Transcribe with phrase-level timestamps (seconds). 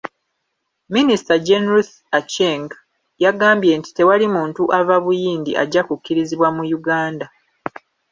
[0.95, 2.65] Minisita Jane Ruth Aceng
[3.23, 7.25] yagambye nti tewali muntu ava Buyindi ajja kukkirizibwa mu Uganda.